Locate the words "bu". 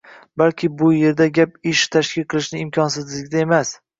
0.79-0.87